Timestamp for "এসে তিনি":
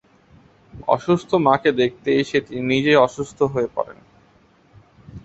2.21-2.61